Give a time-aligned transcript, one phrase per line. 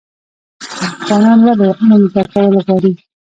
[0.95, 2.91] افغانان ولې علم زده کول غواړي؟